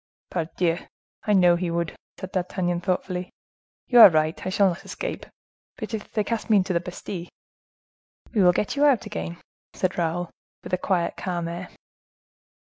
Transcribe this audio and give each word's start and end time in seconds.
"Pardieu! 0.31 0.79
I 1.27 1.33
know 1.33 1.55
he 1.55 1.69
would," 1.69 1.95
said 2.19 2.31
D'Artagnan 2.31 2.81
thoughtfully. 2.81 3.29
"You 3.85 3.99
are 3.99 4.09
right, 4.09 4.43
I 4.43 4.49
shall 4.49 4.69
not 4.69 4.83
escape. 4.83 5.27
But 5.77 5.93
if 5.93 6.11
they 6.11 6.23
cast 6.23 6.49
me 6.49 6.57
into 6.57 6.73
the 6.73 6.79
Bastile?" 6.79 7.27
"We 8.33 8.41
will 8.41 8.51
get 8.51 8.75
you 8.75 8.83
out 8.83 9.05
again," 9.05 9.37
said 9.73 9.99
Raoul, 9.99 10.31
with 10.63 10.73
a 10.73 10.77
quiet, 10.79 11.17
calm 11.17 11.47
air. 11.47 11.69